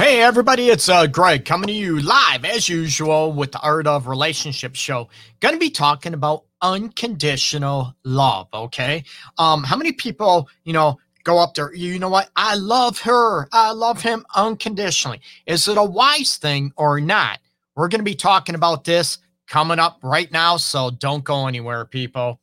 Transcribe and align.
Hey, 0.00 0.22
everybody, 0.22 0.70
it's 0.70 0.88
uh, 0.88 1.06
Greg 1.06 1.44
coming 1.44 1.66
to 1.66 1.74
you 1.74 2.00
live 2.00 2.46
as 2.46 2.70
usual 2.70 3.34
with 3.34 3.52
the 3.52 3.60
Art 3.60 3.86
of 3.86 4.06
Relationship 4.06 4.74
show. 4.74 5.10
Going 5.40 5.52
to 5.52 5.60
be 5.60 5.68
talking 5.68 6.14
about 6.14 6.44
unconditional 6.62 7.94
love, 8.02 8.48
okay? 8.54 9.04
Um, 9.36 9.62
how 9.62 9.76
many 9.76 9.92
people, 9.92 10.48
you 10.64 10.72
know, 10.72 10.98
go 11.24 11.38
up 11.38 11.52
there, 11.52 11.74
you 11.74 11.98
know 11.98 12.08
what? 12.08 12.30
I 12.34 12.54
love 12.54 12.98
her. 13.00 13.46
I 13.52 13.72
love 13.72 14.00
him 14.00 14.24
unconditionally. 14.34 15.20
Is 15.44 15.68
it 15.68 15.76
a 15.76 15.84
wise 15.84 16.38
thing 16.38 16.72
or 16.78 16.98
not? 16.98 17.38
We're 17.76 17.88
going 17.88 18.00
to 18.00 18.02
be 18.02 18.14
talking 18.14 18.54
about 18.54 18.84
this 18.84 19.18
coming 19.48 19.78
up 19.78 19.98
right 20.02 20.32
now, 20.32 20.56
so 20.56 20.90
don't 20.90 21.24
go 21.24 21.46
anywhere, 21.46 21.84
people. 21.84 22.40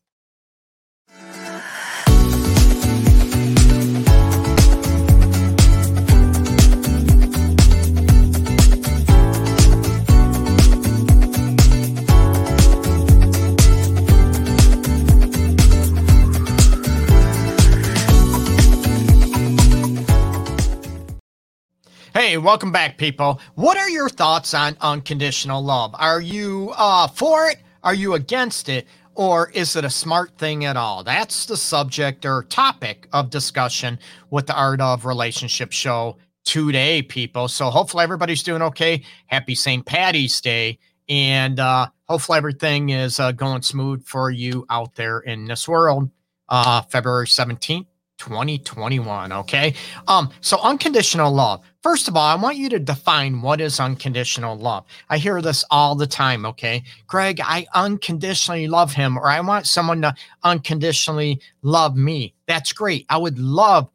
Hey, 22.27 22.37
welcome 22.37 22.73
back, 22.73 22.97
people. 22.97 23.39
What 23.55 23.77
are 23.77 23.89
your 23.89 24.09
thoughts 24.09 24.53
on 24.53 24.75
unconditional 24.81 25.63
love? 25.63 25.95
Are 25.97 26.19
you 26.19 26.73
uh, 26.75 27.07
for 27.07 27.47
it? 27.47 27.59
Are 27.83 27.93
you 27.93 28.15
against 28.15 28.67
it? 28.67 28.85
Or 29.15 29.49
is 29.51 29.77
it 29.77 29.85
a 29.85 29.89
smart 29.89 30.37
thing 30.37 30.65
at 30.65 30.75
all? 30.75 31.05
That's 31.05 31.45
the 31.45 31.55
subject 31.55 32.25
or 32.25 32.43
topic 32.43 33.07
of 33.13 33.29
discussion 33.29 33.97
with 34.29 34.45
the 34.45 34.55
Art 34.55 34.81
of 34.81 35.05
Relationship 35.05 35.71
show 35.71 36.17
today, 36.43 37.01
people. 37.01 37.47
So 37.47 37.69
hopefully 37.69 38.03
everybody's 38.03 38.43
doing 38.43 38.61
okay. 38.61 39.03
Happy 39.27 39.55
St. 39.55 39.85
Patty's 39.85 40.41
Day. 40.41 40.79
And 41.07 41.61
uh, 41.61 41.87
hopefully 42.09 42.39
everything 42.39 42.89
is 42.89 43.21
uh, 43.21 43.31
going 43.31 43.61
smooth 43.61 44.05
for 44.05 44.31
you 44.31 44.65
out 44.69 44.95
there 44.95 45.19
in 45.19 45.45
this 45.45 45.65
world. 45.65 46.11
Uh, 46.49 46.81
February 46.81 47.27
17th, 47.27 47.85
2021. 48.17 49.31
Okay. 49.31 49.73
Um, 50.07 50.29
so 50.41 50.59
unconditional 50.61 51.31
love. 51.31 51.61
First 51.81 52.07
of 52.07 52.15
all, 52.15 52.25
I 52.25 52.35
want 52.35 52.57
you 52.57 52.69
to 52.69 52.79
define 52.79 53.41
what 53.41 53.61
is 53.61 53.79
unconditional 53.79 54.57
love. 54.57 54.85
I 55.09 55.17
hear 55.17 55.41
this 55.41 55.63
all 55.71 55.95
the 55.95 56.07
time. 56.07 56.45
Okay. 56.45 56.83
Greg, 57.07 57.39
I 57.43 57.65
unconditionally 57.73 58.67
love 58.67 58.91
him, 58.93 59.17
or 59.17 59.27
I 59.27 59.39
want 59.39 59.67
someone 59.67 60.01
to 60.01 60.13
unconditionally 60.43 61.39
love 61.61 61.95
me. 61.95 62.33
That's 62.47 62.73
great. 62.73 63.05
I 63.09 63.17
would 63.17 63.39
love 63.39 63.89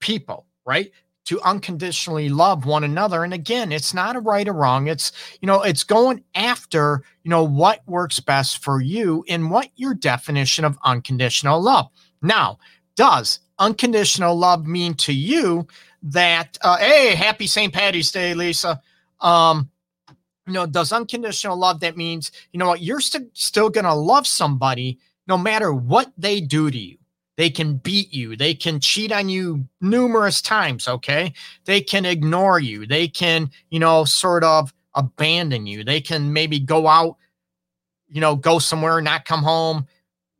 people, 0.00 0.46
right? 0.66 0.90
To 1.26 1.40
unconditionally 1.42 2.28
love 2.28 2.66
one 2.66 2.82
another. 2.82 3.22
And 3.22 3.32
again, 3.32 3.70
it's 3.70 3.94
not 3.94 4.16
a 4.16 4.20
right 4.20 4.48
or 4.48 4.54
wrong. 4.54 4.88
It's, 4.88 5.12
you 5.40 5.46
know, 5.46 5.62
it's 5.62 5.84
going 5.84 6.24
after, 6.34 7.04
you 7.22 7.30
know, 7.30 7.44
what 7.44 7.86
works 7.86 8.18
best 8.18 8.58
for 8.64 8.80
you 8.80 9.24
and 9.28 9.50
what 9.50 9.68
your 9.76 9.94
definition 9.94 10.64
of 10.64 10.76
unconditional 10.82 11.62
love. 11.62 11.88
Now, 12.22 12.58
does 12.96 13.40
unconditional 13.58 14.36
love 14.36 14.66
mean 14.66 14.94
to 14.94 15.12
you 15.12 15.66
that 16.02 16.58
uh, 16.62 16.76
hey 16.78 17.14
happy 17.14 17.46
st 17.46 17.72
patty's 17.72 18.10
day 18.10 18.34
lisa? 18.34 18.80
Um 19.20 19.70
you 20.46 20.52
know 20.52 20.66
does 20.66 20.92
unconditional 20.92 21.56
love 21.56 21.80
that 21.80 21.96
means 21.96 22.32
you 22.52 22.58
know 22.58 22.68
what 22.68 22.82
you're 22.82 23.00
st- 23.00 23.36
still 23.36 23.70
gonna 23.70 23.94
love 23.94 24.26
somebody 24.26 24.98
no 25.26 25.38
matter 25.38 25.72
what 25.72 26.12
they 26.18 26.40
do 26.40 26.70
to 26.70 26.78
you. 26.78 26.98
They 27.36 27.48
can 27.48 27.76
beat 27.76 28.12
you. 28.12 28.36
They 28.36 28.52
can 28.54 28.80
cheat 28.80 29.12
on 29.12 29.28
you 29.28 29.66
numerous 29.80 30.42
times 30.42 30.88
okay? 30.88 31.32
They 31.64 31.80
can 31.80 32.04
ignore 32.04 32.58
you. 32.58 32.86
They 32.86 33.08
can 33.08 33.50
you 33.70 33.78
know 33.78 34.04
sort 34.04 34.44
of 34.44 34.74
abandon 34.94 35.66
you. 35.66 35.84
They 35.84 36.00
can 36.00 36.32
maybe 36.32 36.58
go 36.58 36.88
out 36.88 37.16
you 38.08 38.20
know 38.20 38.36
go 38.36 38.58
somewhere 38.58 39.00
not 39.00 39.24
come 39.24 39.42
home 39.42 39.86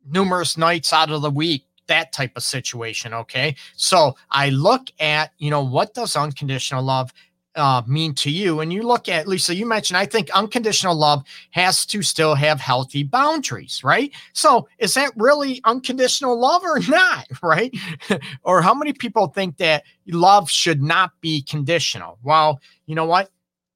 numerous 0.05 0.57
nights 0.57 0.91
out 0.91 1.09
of 1.09 1.21
the 1.21 1.31
week 1.31 1.65
that 1.87 2.11
type 2.11 2.31
of 2.35 2.43
situation. 2.43 3.13
Okay. 3.13 3.55
So 3.75 4.15
I 4.31 4.49
look 4.49 4.89
at, 4.99 5.31
you 5.37 5.49
know, 5.49 5.63
what 5.63 5.93
does 5.93 6.15
unconditional 6.15 6.83
love 6.83 7.11
uh, 7.55 7.81
mean 7.87 8.15
to 8.15 8.31
you? 8.31 8.59
And 8.61 8.73
you 8.73 8.83
look 8.83 9.07
at, 9.07 9.27
Lisa, 9.27 9.55
you 9.55 9.65
mentioned, 9.65 9.97
I 9.97 10.05
think 10.05 10.29
unconditional 10.31 10.95
love 10.95 11.23
has 11.51 11.85
to 11.87 12.01
still 12.01 12.35
have 12.35 12.59
healthy 12.59 13.03
boundaries, 13.03 13.83
right? 13.83 14.11
So 14.33 14.67
is 14.79 14.93
that 14.95 15.11
really 15.15 15.61
unconditional 15.65 16.39
love 16.39 16.63
or 16.63 16.79
not, 16.87 17.27
right? 17.41 17.73
or 18.43 18.61
how 18.61 18.73
many 18.73 18.93
people 18.93 19.27
think 19.27 19.57
that 19.57 19.83
love 20.07 20.49
should 20.49 20.81
not 20.81 21.11
be 21.21 21.41
conditional? 21.43 22.17
Well, 22.23 22.59
you 22.85 22.95
know 22.95 23.05
what? 23.05 23.29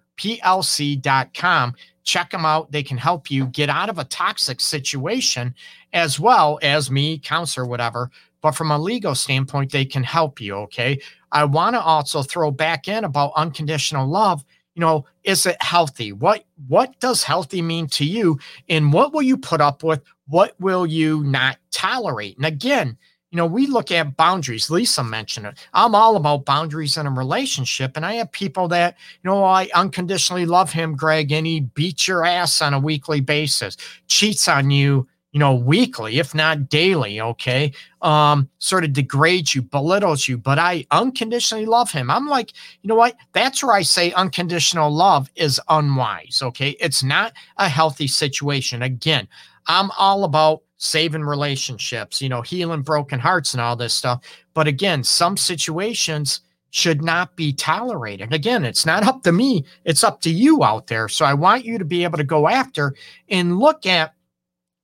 Check 2.03 2.31
them 2.31 2.45
out. 2.45 2.71
They 2.71 2.81
can 2.81 2.97
help 2.97 3.29
you 3.29 3.45
get 3.47 3.69
out 3.69 3.89
of 3.89 3.99
a 3.99 4.05
toxic 4.05 4.59
situation 4.59 5.53
as 5.93 6.19
well 6.19 6.57
as 6.63 6.89
me, 6.89 7.19
counselor, 7.19 7.67
whatever. 7.67 8.09
But 8.41 8.53
from 8.53 8.71
a 8.71 8.79
legal 8.79 9.13
standpoint, 9.13 9.71
they 9.71 9.85
can 9.85 10.03
help 10.03 10.41
you. 10.41 10.55
Okay. 10.55 10.99
I 11.31 11.45
want 11.45 11.75
to 11.75 11.81
also 11.81 12.23
throw 12.23 12.49
back 12.51 12.87
in 12.87 13.03
about 13.03 13.33
unconditional 13.35 14.07
love 14.07 14.43
you 14.75 14.81
know 14.81 15.05
is 15.23 15.45
it 15.45 15.61
healthy? 15.61 16.11
What 16.11 16.45
what 16.67 16.99
does 16.99 17.23
healthy 17.23 17.61
mean 17.61 17.87
to 17.87 18.05
you? 18.05 18.39
And 18.69 18.93
what 18.93 19.13
will 19.13 19.21
you 19.21 19.37
put 19.37 19.61
up 19.61 19.83
with? 19.83 20.01
What 20.27 20.55
will 20.59 20.85
you 20.85 21.23
not 21.23 21.57
tolerate? 21.71 22.37
And 22.37 22.45
again 22.45 22.97
you 23.31 23.37
know 23.37 23.45
we 23.45 23.65
look 23.65 23.91
at 23.91 24.17
boundaries. 24.17 24.69
Lisa 24.69 25.03
mentioned 25.03 25.45
it. 25.47 25.57
I'm 25.73 25.95
all 25.95 26.15
about 26.17 26.45
boundaries 26.45 26.97
in 26.97 27.07
a 27.07 27.11
relationship 27.11 27.95
and 27.95 28.05
i 28.05 28.13
have 28.13 28.31
people 28.31 28.67
that 28.67 28.97
you 29.23 29.29
know 29.29 29.43
i 29.43 29.69
unconditionally 29.73 30.45
love 30.45 30.71
him 30.71 30.95
greg 30.95 31.31
and 31.31 31.47
he 31.47 31.61
beats 31.61 32.07
your 32.07 32.25
ass 32.25 32.61
on 32.61 32.73
a 32.73 32.79
weekly 32.79 33.21
basis 33.21 33.77
cheats 34.07 34.47
on 34.47 34.69
you 34.69 35.07
you 35.31 35.39
know, 35.39 35.55
weekly, 35.55 36.19
if 36.19 36.35
not 36.35 36.67
daily, 36.67 37.21
okay, 37.21 37.71
um, 38.01 38.49
sort 38.59 38.83
of 38.83 38.91
degrades 38.91 39.55
you, 39.55 39.61
belittles 39.61 40.27
you, 40.27 40.37
but 40.37 40.59
I 40.59 40.85
unconditionally 40.91 41.65
love 41.65 41.91
him. 41.91 42.11
I'm 42.11 42.27
like, 42.27 42.51
you 42.81 42.89
know 42.89 42.95
what? 42.95 43.15
That's 43.31 43.63
where 43.63 43.73
I 43.73 43.81
say 43.81 44.11
unconditional 44.11 44.91
love 44.91 45.29
is 45.35 45.59
unwise, 45.69 46.41
okay? 46.43 46.71
It's 46.81 47.01
not 47.01 47.33
a 47.57 47.69
healthy 47.69 48.07
situation. 48.07 48.81
Again, 48.81 49.27
I'm 49.67 49.91
all 49.97 50.25
about 50.25 50.63
saving 50.77 51.23
relationships, 51.23 52.21
you 52.21 52.27
know, 52.27 52.41
healing 52.41 52.81
broken 52.81 53.19
hearts 53.19 53.53
and 53.53 53.61
all 53.61 53.75
this 53.75 53.93
stuff. 53.93 54.23
But 54.53 54.67
again, 54.67 55.03
some 55.03 55.37
situations 55.37 56.41
should 56.71 57.01
not 57.03 57.35
be 57.35 57.53
tolerated. 57.53 58.33
Again, 58.33 58.65
it's 58.65 58.85
not 58.85 59.05
up 59.05 59.23
to 59.23 59.31
me, 59.31 59.63
it's 59.85 60.03
up 60.03 60.21
to 60.21 60.29
you 60.29 60.63
out 60.63 60.87
there. 60.87 61.07
So 61.07 61.23
I 61.23 61.33
want 61.33 61.63
you 61.63 61.77
to 61.77 61.85
be 61.85 62.03
able 62.03 62.17
to 62.17 62.23
go 62.23 62.49
after 62.49 62.95
and 63.29 63.59
look 63.59 63.85
at 63.85 64.13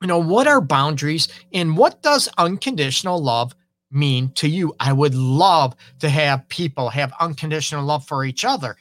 you 0.01 0.07
know, 0.07 0.19
what 0.19 0.47
are 0.47 0.61
boundaries 0.61 1.27
and 1.53 1.77
what 1.77 2.01
does 2.01 2.29
unconditional 2.37 3.21
love 3.21 3.55
mean 3.91 4.31
to 4.35 4.47
you? 4.47 4.75
I 4.79 4.93
would 4.93 5.15
love 5.15 5.75
to 5.99 6.09
have 6.09 6.47
people 6.49 6.89
have 6.89 7.13
unconditional 7.19 7.83
love 7.83 8.05
for 8.05 8.23
each 8.23 8.45
other. 8.45 8.77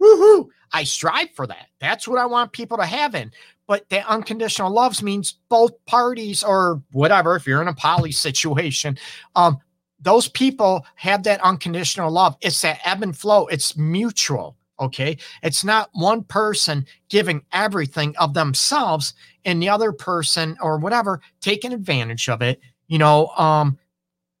Woohoo! 0.00 0.48
I 0.72 0.84
strive 0.84 1.30
for 1.34 1.46
that. 1.46 1.68
That's 1.80 2.06
what 2.06 2.18
I 2.18 2.26
want 2.26 2.52
people 2.52 2.76
to 2.76 2.86
have 2.86 3.14
in. 3.14 3.32
But 3.66 3.88
that 3.88 4.06
unconditional 4.06 4.70
loves 4.70 5.02
means 5.02 5.38
both 5.48 5.72
parties 5.86 6.44
or 6.44 6.82
whatever, 6.92 7.34
if 7.34 7.46
you're 7.46 7.62
in 7.62 7.68
a 7.68 7.74
poly 7.74 8.12
situation, 8.12 8.96
um, 9.34 9.58
those 9.98 10.28
people 10.28 10.86
have 10.94 11.24
that 11.24 11.40
unconditional 11.40 12.10
love. 12.10 12.36
It's 12.42 12.60
that 12.60 12.80
ebb 12.84 13.02
and 13.02 13.16
flow, 13.16 13.46
it's 13.46 13.76
mutual. 13.76 14.56
Okay. 14.78 15.16
It's 15.42 15.64
not 15.64 15.90
one 15.92 16.22
person 16.22 16.86
giving 17.08 17.42
everything 17.52 18.14
of 18.18 18.34
themselves 18.34 19.14
and 19.44 19.62
the 19.62 19.68
other 19.68 19.92
person 19.92 20.56
or 20.60 20.78
whatever 20.78 21.20
taking 21.40 21.72
advantage 21.72 22.28
of 22.28 22.42
it, 22.42 22.60
you 22.88 22.98
know, 22.98 23.28
um, 23.28 23.78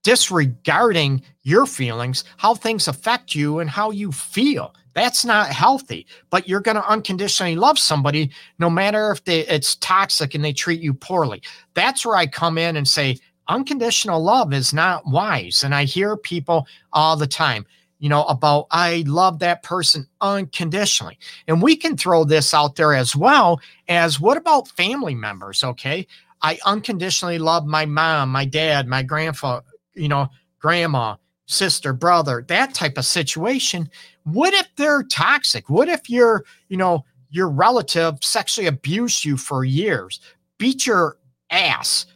disregarding 0.04 1.22
your 1.42 1.66
feelings, 1.66 2.24
how 2.36 2.54
things 2.54 2.86
affect 2.86 3.34
you 3.34 3.58
and 3.58 3.68
how 3.68 3.90
you 3.90 4.12
feel. 4.12 4.74
That's 4.94 5.24
not 5.24 5.48
healthy. 5.48 6.06
But 6.30 6.48
you're 6.48 6.60
going 6.60 6.76
to 6.76 6.88
unconditionally 6.88 7.56
love 7.56 7.78
somebody 7.78 8.30
no 8.58 8.70
matter 8.70 9.10
if 9.10 9.24
they, 9.24 9.40
it's 9.40 9.76
toxic 9.76 10.34
and 10.34 10.44
they 10.44 10.52
treat 10.52 10.80
you 10.80 10.94
poorly. 10.94 11.42
That's 11.74 12.06
where 12.06 12.16
I 12.16 12.26
come 12.26 12.56
in 12.56 12.76
and 12.76 12.86
say, 12.86 13.18
unconditional 13.48 14.22
love 14.22 14.52
is 14.52 14.72
not 14.72 15.06
wise. 15.06 15.64
And 15.64 15.74
I 15.74 15.84
hear 15.84 16.16
people 16.16 16.66
all 16.92 17.16
the 17.16 17.26
time, 17.26 17.66
you 17.98 18.08
know, 18.08 18.24
about 18.24 18.66
I 18.70 19.04
love 19.06 19.38
that 19.38 19.62
person 19.62 20.06
unconditionally. 20.20 21.18
And 21.48 21.62
we 21.62 21.76
can 21.76 21.96
throw 21.96 22.24
this 22.24 22.52
out 22.52 22.76
there 22.76 22.94
as 22.94 23.16
well 23.16 23.60
as 23.88 24.20
what 24.20 24.36
about 24.36 24.68
family 24.68 25.14
members? 25.14 25.64
Okay. 25.64 26.06
I 26.42 26.58
unconditionally 26.66 27.38
love 27.38 27.66
my 27.66 27.86
mom, 27.86 28.30
my 28.30 28.44
dad, 28.44 28.86
my 28.86 29.02
grandfather, 29.02 29.64
you 29.94 30.08
know, 30.08 30.28
grandma, 30.58 31.16
sister, 31.46 31.92
brother, 31.92 32.44
that 32.48 32.74
type 32.74 32.98
of 32.98 33.06
situation. 33.06 33.88
What 34.24 34.52
if 34.52 34.68
they're 34.76 35.04
toxic? 35.04 35.70
What 35.70 35.88
if 35.88 36.10
your, 36.10 36.44
you 36.68 36.76
know, 36.76 37.04
your 37.30 37.48
relative 37.48 38.18
sexually 38.22 38.66
abused 38.66 39.24
you 39.24 39.36
for 39.36 39.64
years, 39.64 40.20
beat 40.58 40.86
your 40.86 41.16
ass 41.50 42.06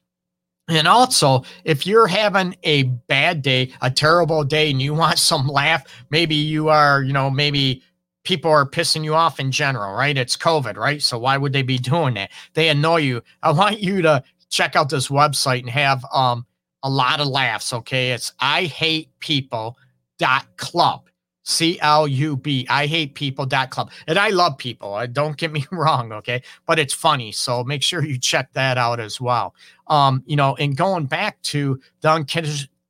And 0.69 0.89
also, 0.89 1.43
if 1.65 1.87
you're 1.87 2.07
having 2.07 2.57
a 2.63 2.85
bad 2.85 3.43
day, 3.43 3.71
a 3.83 3.91
terrible 3.91 4.45
day, 4.45 4.71
and 4.71 4.81
you 4.81 4.95
want 4.95 5.19
some 5.19 5.49
laugh, 5.49 5.83
maybe 6.11 6.37
you 6.37 6.69
are, 6.69 7.03
you 7.03 7.13
know, 7.13 7.31
maybe 7.31 7.83
people 8.25 8.51
are 8.51 8.65
pissing 8.65 9.05
you 9.05 9.15
off 9.15 9.39
in 9.39 9.53
general, 9.53 9.95
right? 9.95 10.17
It's 10.17 10.37
COVID, 10.37 10.77
right? 10.77 11.03
So 11.03 11.19
why 11.19 11.37
would 11.37 11.53
they 11.53 11.63
be 11.63 11.79
doing 11.79 12.15
that? 12.15 12.31
They 12.55 12.69
annoy 12.69 12.99
you. 12.99 13.23
I 13.43 13.53
want 13.53 13.81
you 13.81 14.03
to 14.03 14.25
check 14.55 14.77
out 14.77 14.89
this 14.89 15.09
website 15.09 15.61
and 15.61 15.71
have 15.71 16.05
um, 16.13 16.47
a 16.85 16.89
lot 16.89 17.21
of 17.21 17.27
laughs. 17.27 17.73
Okay. 17.73 18.13
It's 18.13 18.33
I 18.41 18.65
hate 18.65 19.09
people 19.19 19.77
dot 20.19 20.47
club. 20.57 21.09
C 21.47 21.79
L 21.81 22.09
U 22.09 22.39
B. 22.39 22.67
I 22.71 22.87
hate 22.87 23.15
people 23.15 23.45
dot 23.45 23.71
club. 23.71 23.91
And 24.07 24.19
I 24.19 24.31
love 24.31 24.57
people. 24.57 24.95
Uh, 24.95 25.07
don't 25.07 25.37
get 25.37 25.53
me 25.53 25.67
wrong. 25.73 26.13
Okay. 26.13 26.43
But 26.67 26.79
it's 26.79 26.95
funny. 26.95 27.33
So 27.33 27.65
make 27.65 27.83
sure 27.83 28.03
you 28.03 28.19
check 28.19 28.53
that 28.55 28.79
out 28.79 29.01
as 29.01 29.21
well. 29.21 29.55
Um, 29.89 30.23
you 30.25 30.37
know, 30.37 30.55
and 30.57 30.75
going 30.77 31.05
back 31.05 31.43
to 31.43 31.79
the 32.01 32.09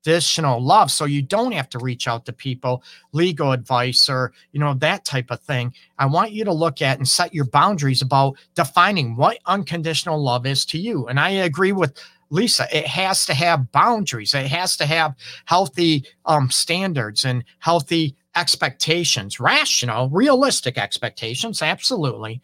unconditional 0.05 0.63
love. 0.63 0.91
So 0.91 1.05
you 1.07 1.23
don't 1.23 1.53
have 1.53 1.69
to 1.71 1.79
reach 1.79 2.07
out 2.07 2.27
to 2.27 2.33
people, 2.33 2.83
legal 3.13 3.53
advice 3.53 4.09
or, 4.09 4.33
you 4.53 4.61
know, 4.61 4.75
that 4.75 5.05
type 5.05 5.31
of 5.31 5.41
thing. 5.41 5.73
I 5.99 6.07
want 6.07 6.33
you 6.33 6.45
to 6.45 6.53
look 6.53 6.83
at 6.83 6.99
and 6.99 7.09
set 7.09 7.35
your 7.35 7.47
boundaries 7.47 8.03
about 8.03 8.37
defining 8.55 9.17
what 9.17 9.39
unconditional 9.47 10.23
love 10.23 10.47
is 10.47 10.65
to 10.67 10.79
you. 10.79 11.07
And 11.07 11.19
I 11.19 11.31
agree 11.31 11.73
with 11.73 11.99
Lisa, 12.31 12.67
it 12.77 12.87
has 12.87 13.27
to 13.27 13.35
have 13.35 13.71
boundaries. 13.71 14.35
It 14.35 14.47
has 14.47 14.77
to 14.79 14.87
have 14.87 15.15
healthy 15.45 16.05
um, 16.27 16.51
standards 16.51 17.25
and 17.25 17.45
healthy 17.61 18.17
expectations, 18.35 19.39
rational, 19.39 20.09
realistic 20.11 20.77
expectations. 20.77 21.63
Absolutely. 21.63 22.43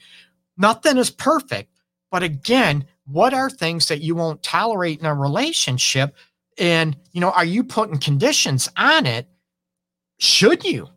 Nothing 0.56 0.96
is 0.96 1.10
perfect. 1.10 1.70
But 2.10 2.22
again, 2.22 2.86
what 3.06 3.34
are 3.34 3.50
things 3.50 3.88
that 3.88 4.02
you 4.02 4.14
won't 4.14 4.42
tolerate 4.42 5.00
in 5.00 5.06
a 5.06 5.14
relationship? 5.14 6.14
And, 6.60 6.96
you 7.12 7.20
know, 7.20 7.30
are 7.30 7.44
you 7.44 7.64
putting 7.64 7.98
conditions 7.98 8.68
on 8.76 9.06
it? 9.06 9.26
Should 10.18 10.62
you? 10.64 10.88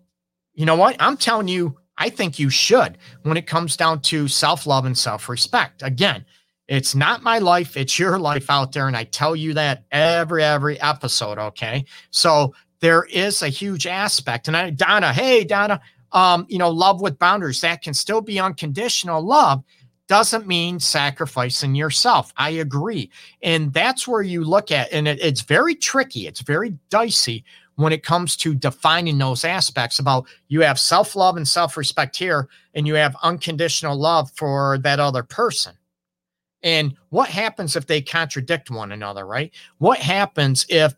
You 0.54 0.66
know 0.66 0.76
what? 0.76 0.98
I'm 1.00 1.18
telling 1.18 1.48
you, 1.48 1.80
I 1.98 2.10
think 2.10 2.38
you 2.38 2.50
should 2.50 2.98
when 3.24 3.38
it 3.38 3.48
comes 3.48 3.78
down 3.78 4.02
to 4.02 4.28
self 4.28 4.68
love 4.68 4.86
and 4.86 4.98
self 4.98 5.30
respect. 5.30 5.82
Again, 5.82 6.26
it's 6.68 6.94
not 6.94 7.24
my 7.24 7.40
life, 7.40 7.78
it's 7.78 7.98
your 7.98 8.20
life 8.20 8.50
out 8.50 8.74
there. 8.74 8.88
And 8.88 8.98
I 8.98 9.06
tell 9.06 9.36
you 9.36 9.54
that 9.54 9.86
every, 9.92 10.44
every 10.44 10.80
episode. 10.82 11.38
Okay. 11.38 11.86
So 12.12 12.54
there 12.82 13.06
is 13.06 13.42
a 13.42 13.50
huge 13.50 13.88
aspect. 13.88 14.48
And 14.50 14.58
I, 14.58 14.70
Donna, 14.70 15.14
hey, 15.14 15.46
Donna, 15.46 15.80
um, 16.12 16.46
you 16.50 16.58
know, 16.58 16.70
love 16.70 17.02
with 17.02 17.18
boundaries, 17.18 17.62
that 17.62 17.82
can 17.82 17.94
still 17.94 18.22
be 18.22 18.40
unconditional 18.40 19.22
love 19.22 19.64
doesn't 20.08 20.48
mean 20.48 20.80
sacrificing 20.80 21.76
yourself. 21.76 22.34
I 22.38 22.50
agree. 22.52 23.10
And 23.42 23.74
that's 23.74 24.08
where 24.08 24.22
you 24.22 24.44
look 24.44 24.72
at, 24.72 24.92
and 24.92 25.08
it, 25.08 25.20
it's 25.22 25.42
very 25.42 25.76
tricky, 25.76 26.28
it's 26.28 26.42
very 26.42 26.78
dicey 26.90 27.44
when 27.76 27.94
it 27.94 28.04
comes 28.04 28.38
to 28.38 28.54
defining 28.54 29.18
those 29.18 29.44
aspects 29.44 30.00
about 30.00 30.28
you 30.48 30.62
have 30.62 30.80
self 30.80 31.16
love 31.16 31.38
and 31.38 31.48
self 31.48 31.78
respect 31.78 32.16
here, 32.16 32.48
and 32.74 32.86
you 32.88 32.96
have 32.96 33.16
unconditional 33.24 33.98
love 33.98 34.32
for 34.36 34.78
that 34.80 35.00
other 35.00 35.24
person. 35.24 35.76
And 36.62 36.96
what 37.10 37.30
happens 37.30 37.76
if 37.76 37.88
they 37.88 38.02
contradict 38.02 38.72
one 38.72 38.92
another, 38.92 39.26
right? 39.26 39.52
What 39.80 40.00
happens 40.00 40.66
if 40.70 40.94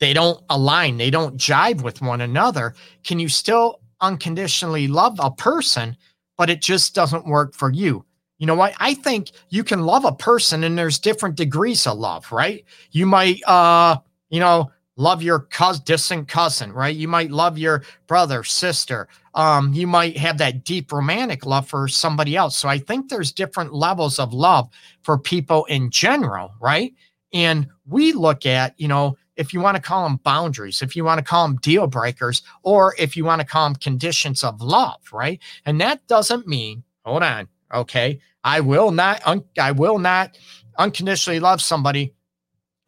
they 0.00 0.12
don't 0.12 0.42
align, 0.50 0.96
they 0.96 1.10
don't 1.10 1.36
jive 1.36 1.82
with 1.82 2.02
one 2.02 2.20
another? 2.20 2.74
Can 3.04 3.18
you 3.18 3.28
still 3.28 3.80
unconditionally 4.00 4.88
love 4.88 5.18
a 5.20 5.30
person, 5.30 5.96
but 6.36 6.50
it 6.50 6.60
just 6.60 6.94
doesn't 6.94 7.26
work 7.26 7.54
for 7.54 7.72
you? 7.72 8.04
You 8.38 8.46
know 8.46 8.54
what? 8.54 8.74
I 8.78 8.94
think 8.94 9.30
you 9.48 9.64
can 9.64 9.86
love 9.86 10.04
a 10.04 10.12
person 10.12 10.64
and 10.64 10.76
there's 10.76 10.98
different 10.98 11.36
degrees 11.36 11.86
of 11.86 11.98
love, 11.98 12.30
right? 12.30 12.64
You 12.90 13.06
might 13.06 13.42
uh, 13.46 13.96
you 14.30 14.40
know, 14.40 14.70
love 14.96 15.22
your 15.22 15.40
cousin, 15.40 15.82
distant 15.84 16.28
cousin, 16.28 16.72
right? 16.72 16.94
You 16.94 17.08
might 17.08 17.30
love 17.30 17.58
your 17.58 17.82
brother, 18.06 18.42
sister. 18.44 19.08
Um, 19.34 19.72
you 19.74 19.86
might 19.86 20.16
have 20.16 20.38
that 20.38 20.64
deep 20.64 20.92
romantic 20.92 21.44
love 21.44 21.68
for 21.68 21.86
somebody 21.88 22.36
else. 22.36 22.56
So 22.56 22.68
I 22.68 22.78
think 22.78 23.08
there's 23.08 23.32
different 23.32 23.74
levels 23.74 24.18
of 24.18 24.32
love 24.32 24.68
for 25.02 25.18
people 25.18 25.64
in 25.66 25.90
general, 25.90 26.54
right? 26.60 26.94
And 27.32 27.68
we 27.86 28.12
look 28.12 28.46
at, 28.46 28.78
you 28.80 28.88
know, 28.88 29.16
if 29.36 29.52
you 29.52 29.60
want 29.60 29.76
to 29.76 29.82
call 29.82 30.04
them 30.04 30.16
boundaries, 30.24 30.82
if 30.82 30.96
you 30.96 31.04
want 31.04 31.18
to 31.18 31.24
call 31.24 31.46
them 31.46 31.56
deal 31.58 31.86
breakers, 31.86 32.42
or 32.62 32.94
if 32.98 33.16
you 33.16 33.24
want 33.24 33.40
to 33.40 33.46
call 33.46 33.68
them 33.68 33.76
conditions 33.76 34.42
of 34.42 34.60
love, 34.60 35.00
right? 35.12 35.40
And 35.64 35.80
that 35.80 36.06
doesn't 36.06 36.46
mean, 36.46 36.82
hold 37.04 37.22
on, 37.22 37.48
okay, 37.72 38.20
I 38.44 38.60
will 38.60 38.90
not, 38.90 39.22
un- 39.26 39.44
I 39.58 39.72
will 39.72 39.98
not 39.98 40.38
unconditionally 40.78 41.40
love 41.40 41.60
somebody 41.60 42.14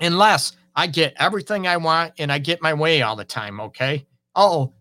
unless 0.01 0.53
I 0.75 0.87
get 0.87 1.15
everything 1.19 1.67
I 1.67 1.77
want 1.77 2.15
and 2.19 2.31
I 2.31 2.39
get 2.39 2.63
my 2.63 2.75
way 2.75 3.03
all 3.03 3.17
the 3.17 3.25
time, 3.25 3.61
okay? 3.61 4.07
Oh, 4.35 4.73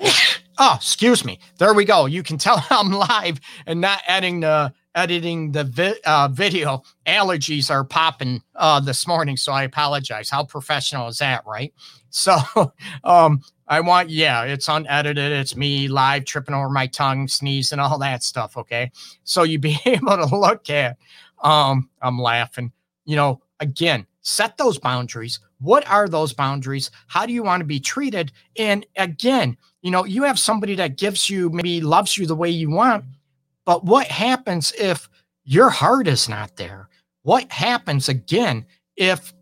oh, 0.58 0.74
excuse 0.76 1.24
me. 1.24 1.38
There 1.58 1.74
we 1.74 1.84
go. 1.84 2.06
You 2.06 2.22
can 2.22 2.38
tell 2.38 2.64
I'm 2.70 2.90
live 2.90 3.40
and 3.66 3.80
not 3.80 4.00
adding 4.06 4.40
the 4.40 4.72
editing 4.94 5.52
the 5.52 5.64
vi- 5.64 6.00
uh, 6.04 6.28
video. 6.28 6.82
Allergies 7.06 7.70
are 7.70 7.84
popping 7.84 8.42
uh, 8.56 8.80
this 8.80 9.06
morning, 9.06 9.36
so 9.36 9.52
I 9.52 9.64
apologize. 9.64 10.30
How 10.30 10.44
professional 10.44 11.08
is 11.08 11.18
that, 11.18 11.44
right? 11.46 11.72
So, 12.12 12.36
um, 13.04 13.40
I 13.68 13.78
want, 13.78 14.10
yeah, 14.10 14.42
it's 14.42 14.66
unedited. 14.66 15.30
It's 15.30 15.54
me 15.54 15.86
live 15.86 16.24
tripping 16.24 16.56
over 16.56 16.68
my 16.68 16.88
tongue, 16.88 17.28
sneezing, 17.28 17.78
all 17.78 18.00
that 18.00 18.24
stuff. 18.24 18.56
Okay, 18.56 18.90
so 19.22 19.44
you 19.44 19.60
be 19.60 19.78
able 19.86 20.16
to 20.16 20.36
look 20.36 20.68
at. 20.70 20.96
Um, 21.44 21.88
I'm 22.02 22.18
laughing. 22.18 22.72
You 23.04 23.14
know, 23.14 23.42
again, 23.60 24.08
set 24.22 24.58
those 24.58 24.76
boundaries. 24.76 25.38
What 25.60 25.88
are 25.88 26.08
those 26.08 26.32
boundaries? 26.32 26.90
How 27.06 27.26
do 27.26 27.32
you 27.32 27.44
want 27.44 27.60
to 27.60 27.64
be 27.64 27.78
treated? 27.78 28.32
And 28.58 28.84
again, 28.96 29.56
you 29.82 29.92
know, 29.92 30.04
you 30.04 30.24
have 30.24 30.40
somebody 30.40 30.74
that 30.74 30.98
gives 30.98 31.30
you 31.30 31.48
maybe 31.50 31.80
loves 31.80 32.18
you 32.18 32.26
the 32.26 32.34
way 32.34 32.50
you 32.50 32.70
want 32.70 33.04
but 33.64 33.84
what 33.84 34.06
happens 34.06 34.72
if 34.78 35.08
your 35.44 35.70
heart 35.70 36.08
is 36.08 36.28
not 36.28 36.56
there? 36.56 36.88
What 37.22 37.50
happens 37.52 38.08
again 38.08 38.64
if 38.96 39.32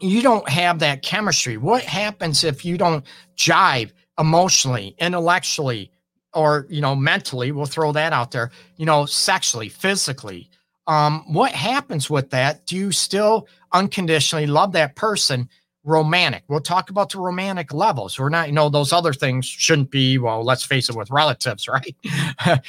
you 0.00 0.22
don't 0.22 0.48
have 0.48 0.78
that 0.80 1.02
chemistry? 1.02 1.56
What 1.56 1.82
happens 1.82 2.44
if 2.44 2.64
you 2.64 2.78
don't 2.78 3.04
jive 3.36 3.92
emotionally, 4.18 4.94
intellectually, 4.98 5.90
or 6.34 6.66
you 6.70 6.80
know, 6.80 6.94
mentally? 6.94 7.52
We'll 7.52 7.66
throw 7.66 7.92
that 7.92 8.12
out 8.12 8.30
there. 8.30 8.50
You 8.76 8.86
know, 8.86 9.06
sexually, 9.06 9.68
physically. 9.68 10.50
Um, 10.86 11.24
what 11.32 11.52
happens 11.52 12.10
with 12.10 12.30
that? 12.30 12.66
Do 12.66 12.76
you 12.76 12.90
still 12.90 13.46
unconditionally 13.72 14.46
love 14.46 14.72
that 14.72 14.96
person? 14.96 15.48
Romantic. 15.84 16.44
We'll 16.48 16.60
talk 16.60 16.90
about 16.90 17.10
the 17.10 17.18
romantic 17.18 17.72
levels. 17.72 18.18
We're 18.18 18.28
not, 18.28 18.48
you 18.48 18.54
know, 18.54 18.68
those 18.68 18.92
other 18.92 19.12
things 19.12 19.46
shouldn't 19.46 19.90
be, 19.90 20.18
well, 20.18 20.44
let's 20.44 20.64
face 20.64 20.88
it, 20.88 20.96
with 20.96 21.10
relatives, 21.10 21.68
right? 21.68 21.96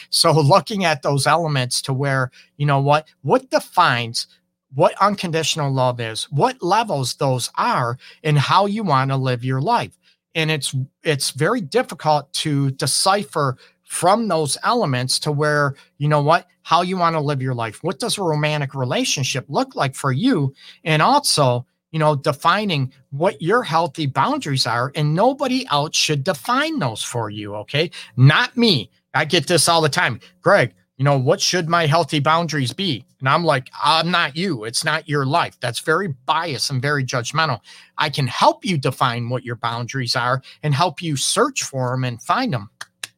so 0.09 0.31
looking 0.31 0.85
at 0.85 1.01
those 1.01 1.27
elements 1.27 1.81
to 1.83 1.93
where, 1.93 2.31
you 2.57 2.65
know 2.65 2.79
what, 2.79 3.07
what 3.21 3.49
defines 3.49 4.27
what 4.75 4.99
unconditional 4.99 5.71
love 5.71 5.99
is, 5.99 6.23
what 6.31 6.61
levels 6.63 7.15
those 7.15 7.51
are, 7.57 7.97
and 8.23 8.39
how 8.39 8.65
you 8.65 8.83
want 8.83 9.11
to 9.11 9.17
live 9.17 9.45
your 9.45 9.61
life. 9.61 9.97
And 10.35 10.49
it's 10.49 10.73
it's 11.03 11.29
very 11.29 11.61
difficult 11.61 12.33
to 12.33 12.71
decipher 12.71 13.57
from 13.83 14.27
those 14.27 14.57
elements 14.63 15.19
to 15.19 15.31
where 15.31 15.75
you 15.99 16.07
know 16.07 16.21
what 16.21 16.47
how 16.63 16.81
you 16.81 16.97
want 16.97 17.15
to 17.15 17.19
live 17.19 17.43
your 17.43 17.53
life 17.53 17.83
what 17.83 17.99
does 17.99 18.17
a 18.17 18.23
romantic 18.23 18.73
relationship 18.73 19.45
look 19.49 19.75
like 19.75 19.93
for 19.93 20.11
you 20.11 20.51
and 20.83 20.99
also 20.99 21.63
you 21.93 21.99
know, 21.99 22.15
defining 22.15 22.91
what 23.11 23.41
your 23.41 23.63
healthy 23.63 24.07
boundaries 24.07 24.67
are, 24.67 24.91
and 24.95 25.15
nobody 25.15 25.65
else 25.71 25.95
should 25.95 26.25
define 26.25 26.79
those 26.79 27.03
for 27.03 27.29
you. 27.29 27.55
Okay. 27.55 27.91
Not 28.17 28.57
me. 28.57 28.89
I 29.13 29.23
get 29.23 29.47
this 29.47 29.69
all 29.69 29.79
the 29.79 29.89
time. 29.89 30.19
Greg, 30.41 30.73
you 30.97 31.05
know, 31.05 31.17
what 31.17 31.39
should 31.39 31.69
my 31.69 31.85
healthy 31.85 32.19
boundaries 32.19 32.73
be? 32.73 33.05
And 33.19 33.29
I'm 33.29 33.43
like, 33.43 33.69
I'm 33.83 34.11
not 34.11 34.35
you. 34.35 34.63
It's 34.63 34.83
not 34.83 35.07
your 35.07 35.25
life. 35.25 35.57
That's 35.59 35.79
very 35.79 36.09
biased 36.25 36.71
and 36.71 36.81
very 36.81 37.05
judgmental. 37.05 37.59
I 37.97 38.09
can 38.09 38.27
help 38.27 38.65
you 38.65 38.77
define 38.77 39.29
what 39.29 39.43
your 39.43 39.55
boundaries 39.55 40.15
are 40.15 40.41
and 40.63 40.73
help 40.73 41.01
you 41.01 41.15
search 41.15 41.63
for 41.63 41.91
them 41.91 42.03
and 42.03 42.21
find 42.21 42.53
them. 42.53 42.69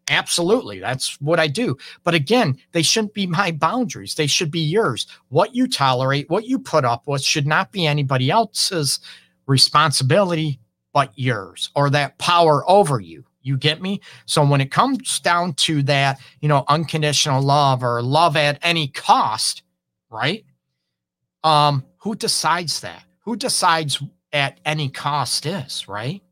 Absolutely. 0.08 0.80
That's 0.80 1.20
what 1.20 1.40
I 1.40 1.48
do. 1.48 1.78
But 2.04 2.14
again, 2.14 2.58
they 2.74 2.84
shouldn't 2.84 3.16
be 3.16 3.26
my 3.26 3.52
boundaries. 3.52 4.14
They 4.14 4.28
should 4.28 4.52
be 4.52 4.60
yours. 4.60 5.08
What 5.30 5.56
you 5.56 5.68
tolerate, 5.68 6.30
what 6.30 6.46
you 6.46 6.60
put 6.60 6.86
up 6.86 7.08
with 7.08 7.24
should 7.24 7.48
not 7.48 7.72
be 7.72 7.88
anybody 7.88 8.30
else's 8.30 9.00
responsibility 9.48 10.60
but 10.94 11.12
yours 11.16 11.72
or 11.76 11.90
that 11.90 12.18
power 12.20 12.64
over 12.70 13.00
you. 13.00 13.26
You 13.42 13.58
get 13.58 13.82
me? 13.82 14.02
So 14.26 14.46
when 14.46 14.62
it 14.62 14.72
comes 14.72 15.20
down 15.20 15.54
to 15.54 15.84
that, 15.84 16.20
you 16.40 16.50
know, 16.50 16.64
unconditional 16.68 17.42
love 17.44 17.84
or 17.84 18.02
love 18.02 18.38
at 18.38 18.60
any 18.64 18.88
cost, 18.88 19.62
right? 20.10 20.46
Um, 21.44 21.84
who 21.98 22.16
decides 22.16 22.80
that? 22.80 23.04
Who 23.20 23.36
decides 23.36 24.02
at 24.34 24.60
any 24.66 24.90
cost 24.90 25.46
is, 25.46 25.88
right? 25.88 26.24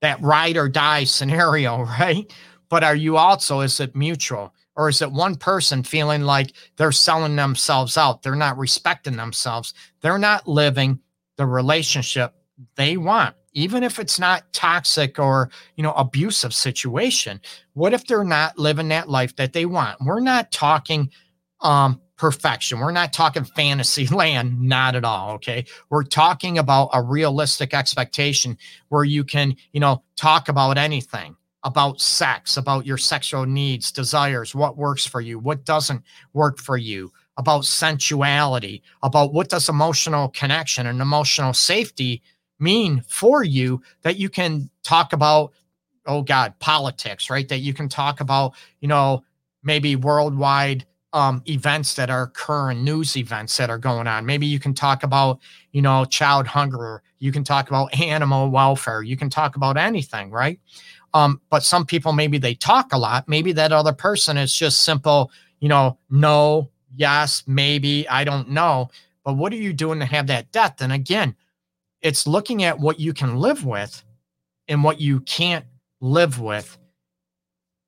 That 0.00 0.20
ride 0.20 0.56
or 0.56 0.68
die 0.68 1.04
scenario, 1.04 1.82
right? 2.00 2.32
But 2.68 2.84
are 2.84 2.96
you 2.96 3.16
also 3.16 3.60
is 3.60 3.80
it 3.80 3.96
mutual? 3.96 4.54
Or 4.76 4.88
is 4.88 5.02
it 5.02 5.10
one 5.10 5.34
person 5.34 5.82
feeling 5.82 6.22
like 6.22 6.52
they're 6.76 6.92
selling 6.92 7.34
themselves 7.34 7.96
out? 7.96 8.22
They're 8.22 8.36
not 8.36 8.58
respecting 8.58 9.16
themselves. 9.16 9.74
They're 10.02 10.18
not 10.18 10.46
living 10.46 11.00
the 11.36 11.46
relationship 11.46 12.34
they 12.76 12.96
want 12.96 13.34
even 13.58 13.82
if 13.82 13.98
it's 13.98 14.20
not 14.20 14.52
toxic 14.52 15.18
or 15.18 15.50
you 15.76 15.82
know 15.82 15.92
abusive 15.92 16.54
situation. 16.54 17.40
What 17.72 17.92
if 17.92 18.06
they're 18.06 18.24
not 18.24 18.58
living 18.58 18.88
that 18.88 19.08
life 19.08 19.34
that 19.36 19.52
they 19.52 19.66
want? 19.66 20.00
We're 20.00 20.20
not 20.20 20.52
talking 20.52 21.10
um 21.60 22.00
perfection. 22.16 22.78
We're 22.78 22.92
not 22.92 23.12
talking 23.12 23.44
fantasy 23.44 24.06
land 24.14 24.60
not 24.60 24.94
at 24.94 25.04
all 25.04 25.32
okay? 25.34 25.64
We're 25.90 26.04
talking 26.04 26.58
about 26.58 26.90
a 26.92 27.02
realistic 27.02 27.74
expectation 27.74 28.56
where 28.88 29.04
you 29.04 29.24
can 29.24 29.56
you 29.72 29.80
know 29.80 30.04
talk 30.16 30.48
about 30.48 30.78
anything 30.78 31.36
about 31.64 32.00
sex, 32.00 32.56
about 32.56 32.86
your 32.86 32.96
sexual 32.96 33.44
needs, 33.44 33.90
desires, 33.90 34.54
what 34.54 34.76
works 34.76 35.04
for 35.06 35.20
you, 35.20 35.38
what 35.38 35.64
doesn't 35.64 36.02
work 36.32 36.58
for 36.58 36.76
you, 36.76 37.12
about 37.36 37.64
sensuality, 37.64 38.82
about 39.02 39.32
what 39.32 39.48
does 39.48 39.68
emotional 39.68 40.28
connection 40.30 40.86
and 40.86 41.00
emotional 41.00 41.52
safety 41.52 42.22
mean 42.58 43.02
for 43.08 43.42
you 43.44 43.80
that 44.02 44.16
you 44.16 44.28
can 44.28 44.68
talk 44.82 45.12
about 45.12 45.52
oh 46.06 46.22
god 46.22 46.58
politics 46.58 47.30
right? 47.30 47.48
That 47.48 47.58
you 47.58 47.72
can 47.74 47.88
talk 47.88 48.20
about 48.20 48.54
you 48.80 48.88
know 48.88 49.24
maybe 49.62 49.96
worldwide 49.96 50.84
um, 51.12 51.42
events 51.48 51.94
that 51.94 52.10
are 52.10 52.26
current 52.28 52.82
news 52.82 53.16
events 53.16 53.56
that 53.56 53.70
are 53.70 53.78
going 53.78 54.06
on. 54.06 54.26
Maybe 54.26 54.46
you 54.46 54.58
can 54.58 54.74
talk 54.74 55.02
about 55.02 55.38
you 55.72 55.82
know 55.82 56.04
child 56.04 56.46
hunger. 56.46 57.02
You 57.18 57.32
can 57.32 57.44
talk 57.44 57.68
about 57.68 57.94
animal 58.00 58.50
welfare. 58.50 59.02
You 59.02 59.16
can 59.16 59.30
talk 59.30 59.56
about 59.56 59.76
anything 59.76 60.30
right 60.30 60.60
um, 61.14 61.40
but 61.50 61.62
some 61.62 61.86
people 61.86 62.12
maybe 62.12 62.38
they 62.38 62.54
talk 62.54 62.92
a 62.92 62.98
lot. 62.98 63.28
Maybe 63.28 63.52
that 63.52 63.72
other 63.72 63.92
person 63.92 64.36
is 64.36 64.54
just 64.54 64.82
simple, 64.82 65.30
you 65.60 65.68
know, 65.68 65.98
no, 66.10 66.70
yes, 66.94 67.42
maybe, 67.46 68.08
I 68.08 68.24
don't 68.24 68.50
know. 68.50 68.90
But 69.24 69.34
what 69.34 69.52
are 69.52 69.56
you 69.56 69.72
doing 69.72 69.98
to 70.00 70.06
have 70.06 70.26
that 70.28 70.52
depth? 70.52 70.80
And 70.80 70.92
again, 70.92 71.34
it's 72.00 72.26
looking 72.26 72.64
at 72.64 72.78
what 72.78 73.00
you 73.00 73.12
can 73.12 73.36
live 73.36 73.64
with 73.64 74.02
and 74.68 74.84
what 74.84 75.00
you 75.00 75.20
can't 75.20 75.64
live 76.00 76.40
with, 76.40 76.78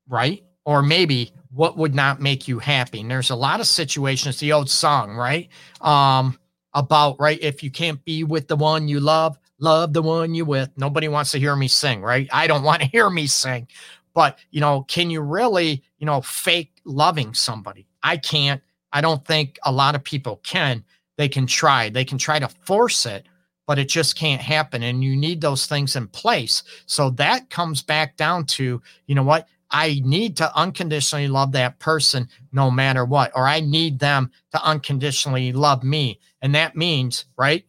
right? 0.09 0.43
Or 0.65 0.83
maybe 0.83 1.33
what 1.50 1.77
would 1.77 1.95
not 1.95 2.21
make 2.21 2.47
you 2.49 2.59
happy. 2.59 3.00
And 3.00 3.11
there's 3.11 3.31
a 3.31 3.37
lot 3.37 3.61
of 3.61 3.67
situations, 3.67 4.39
the 4.39 4.53
old 4.53 4.71
song, 4.71 5.15
right? 5.15 5.49
Um, 5.81 6.39
about 6.75 7.19
right 7.19 7.41
if 7.43 7.62
you 7.62 7.71
can't 7.71 8.05
be 8.05 8.23
with 8.23 8.47
the 8.49 8.57
one 8.57 8.87
you 8.87 9.00
love 9.00 9.39
love 9.61 9.93
the 9.93 10.02
one 10.02 10.35
you 10.35 10.45
with. 10.45 10.71
Nobody 10.76 11.09
wants 11.09 11.31
to 11.33 11.38
hear 11.38 11.55
me 11.55 11.69
sing, 11.69 12.02
right? 12.02 12.29
I 12.33 12.47
don't 12.47 12.64
want 12.64 12.83
to 12.83 12.88
hear 12.88 13.09
me 13.11 13.26
sing. 13.26 13.69
But, 14.12 14.38
you 14.50 14.61
know, 14.61 14.83
can 14.88 15.11
you 15.11 15.21
really, 15.21 15.85
you 15.99 16.07
know, 16.07 16.21
fake 16.21 16.73
loving 16.85 17.33
somebody? 17.35 17.87
I 18.02 18.17
can't. 18.17 18.61
I 18.93 19.00
don't 19.00 19.25
think 19.25 19.59
a 19.64 19.71
lot 19.71 19.95
of 19.95 20.02
people 20.02 20.40
can. 20.43 20.85
They 21.17 21.29
can 21.29 21.47
try. 21.47 21.90
They 21.90 22.05
can 22.05 22.19
try 22.19 22.38
to 22.38 22.49
force 22.49 23.07
it, 23.07 23.26
but 23.67 23.79
it 23.79 23.88
just 23.88 24.17
can't 24.17 24.43
happen. 24.43 24.83
And 24.83 25.05
you 25.05 25.17
need 25.17 25.40
those 25.40 25.67
things 25.67 25.95
in 25.95 26.09
place. 26.09 26.62
So 26.87 27.11
that 27.11 27.50
comes 27.50 27.83
back 27.83 28.17
down 28.17 28.47
to, 28.47 28.83
you 29.07 29.14
know 29.14 29.23
what? 29.23 29.47
I 29.71 30.00
need 30.05 30.37
to 30.38 30.57
unconditionally 30.57 31.29
love 31.29 31.52
that 31.52 31.79
person 31.79 32.29
no 32.50 32.71
matter 32.71 33.05
what, 33.05 33.31
or 33.37 33.47
I 33.47 33.61
need 33.61 34.00
them 34.00 34.33
to 34.50 34.64
unconditionally 34.64 35.52
love 35.52 35.85
me. 35.85 36.19
And 36.43 36.55
that 36.57 36.75
means, 36.75 37.26
right? 37.37 37.64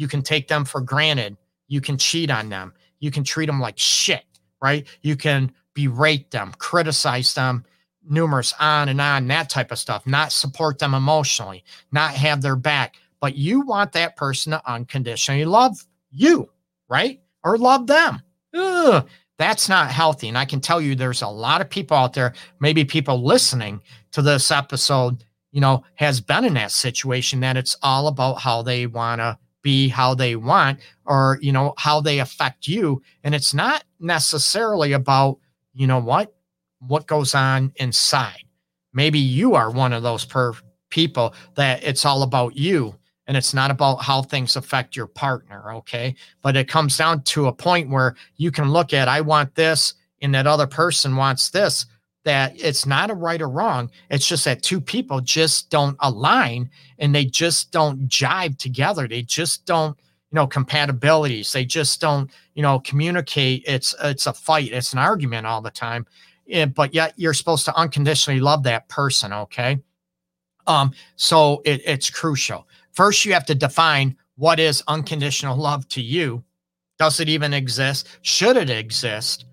You 0.00 0.08
can 0.08 0.22
take 0.22 0.48
them 0.48 0.64
for 0.64 0.80
granted. 0.80 1.36
You 1.68 1.82
can 1.82 1.98
cheat 1.98 2.30
on 2.30 2.48
them. 2.48 2.72
You 3.00 3.10
can 3.10 3.22
treat 3.22 3.44
them 3.44 3.60
like 3.60 3.78
shit, 3.78 4.24
right? 4.62 4.86
You 5.02 5.14
can 5.14 5.52
berate 5.74 6.30
them, 6.30 6.54
criticize 6.56 7.34
them, 7.34 7.66
numerous 8.08 8.54
on 8.58 8.88
and 8.88 8.98
on, 8.98 9.26
that 9.26 9.50
type 9.50 9.70
of 9.70 9.78
stuff, 9.78 10.06
not 10.06 10.32
support 10.32 10.78
them 10.78 10.94
emotionally, 10.94 11.64
not 11.92 12.14
have 12.14 12.40
their 12.40 12.56
back. 12.56 12.96
But 13.20 13.36
you 13.36 13.60
want 13.60 13.92
that 13.92 14.16
person 14.16 14.52
to 14.52 14.62
unconditionally 14.66 15.44
love 15.44 15.76
you, 16.10 16.48
right? 16.88 17.20
Or 17.44 17.58
love 17.58 17.86
them. 17.86 18.22
Ugh, 18.54 19.06
that's 19.36 19.68
not 19.68 19.90
healthy. 19.90 20.28
And 20.28 20.38
I 20.38 20.46
can 20.46 20.62
tell 20.62 20.80
you 20.80 20.94
there's 20.94 21.20
a 21.20 21.28
lot 21.28 21.60
of 21.60 21.68
people 21.68 21.94
out 21.94 22.14
there, 22.14 22.32
maybe 22.58 22.86
people 22.86 23.22
listening 23.22 23.82
to 24.12 24.22
this 24.22 24.50
episode, 24.50 25.22
you 25.52 25.60
know, 25.60 25.84
has 25.96 26.22
been 26.22 26.46
in 26.46 26.54
that 26.54 26.72
situation 26.72 27.40
that 27.40 27.58
it's 27.58 27.76
all 27.82 28.08
about 28.08 28.40
how 28.40 28.62
they 28.62 28.86
want 28.86 29.20
to 29.20 29.36
be 29.62 29.88
how 29.88 30.14
they 30.14 30.36
want 30.36 30.80
or 31.04 31.38
you 31.40 31.52
know 31.52 31.74
how 31.76 32.00
they 32.00 32.18
affect 32.18 32.66
you. 32.66 33.02
And 33.24 33.34
it's 33.34 33.54
not 33.54 33.84
necessarily 33.98 34.92
about 34.92 35.38
you 35.74 35.86
know 35.86 35.98
what 35.98 36.34
what 36.86 37.06
goes 37.06 37.34
on 37.34 37.72
inside. 37.76 38.44
Maybe 38.92 39.18
you 39.18 39.54
are 39.54 39.70
one 39.70 39.92
of 39.92 40.02
those 40.02 40.24
per 40.24 40.54
people 40.90 41.34
that 41.54 41.84
it's 41.84 42.04
all 42.04 42.22
about 42.22 42.56
you 42.56 42.94
and 43.26 43.36
it's 43.36 43.54
not 43.54 43.70
about 43.70 44.02
how 44.02 44.22
things 44.22 44.56
affect 44.56 44.96
your 44.96 45.06
partner 45.06 45.72
okay? 45.74 46.16
But 46.42 46.56
it 46.56 46.68
comes 46.68 46.96
down 46.96 47.22
to 47.24 47.46
a 47.46 47.52
point 47.52 47.90
where 47.90 48.16
you 48.36 48.50
can 48.50 48.72
look 48.72 48.92
at 48.92 49.06
i 49.06 49.20
want 49.20 49.54
this 49.54 49.94
and 50.20 50.34
that 50.34 50.46
other 50.46 50.66
person 50.66 51.16
wants 51.16 51.50
this 51.50 51.86
that 52.24 52.52
it's 52.56 52.86
not 52.86 53.10
a 53.10 53.14
right 53.14 53.40
or 53.40 53.48
wrong. 53.48 53.90
It's 54.10 54.26
just 54.26 54.44
that 54.44 54.62
two 54.62 54.80
people 54.80 55.20
just 55.20 55.70
don't 55.70 55.96
align 56.00 56.70
and 56.98 57.14
they 57.14 57.24
just 57.24 57.72
don't 57.72 58.08
jive 58.08 58.58
together. 58.58 59.08
They 59.08 59.22
just 59.22 59.64
don't, 59.64 59.96
you 60.30 60.36
know, 60.36 60.46
compatibilities. 60.46 61.52
They 61.52 61.64
just 61.64 62.00
don't, 62.00 62.30
you 62.54 62.62
know, 62.62 62.80
communicate. 62.80 63.64
It's 63.66 63.94
it's 64.02 64.26
a 64.26 64.32
fight. 64.32 64.72
It's 64.72 64.92
an 64.92 64.98
argument 64.98 65.46
all 65.46 65.62
the 65.62 65.70
time. 65.70 66.06
Yeah, 66.46 66.66
but 66.66 66.94
yet 66.94 67.14
you're 67.16 67.34
supposed 67.34 67.64
to 67.66 67.76
unconditionally 67.76 68.40
love 68.40 68.64
that 68.64 68.88
person. 68.88 69.32
Okay. 69.32 69.78
Um, 70.66 70.92
so 71.16 71.62
it, 71.64 71.80
it's 71.86 72.10
crucial. 72.10 72.68
First, 72.92 73.24
you 73.24 73.32
have 73.32 73.46
to 73.46 73.54
define 73.54 74.16
what 74.36 74.60
is 74.60 74.82
unconditional 74.88 75.56
love 75.56 75.88
to 75.88 76.02
you. 76.02 76.44
Does 76.98 77.18
it 77.18 77.28
even 77.28 77.54
exist? 77.54 78.08
Should 78.22 78.56
it 78.56 78.68
exist? 78.68 79.46